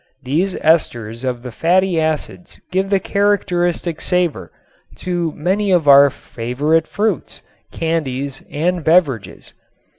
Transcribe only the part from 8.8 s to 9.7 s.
beverages.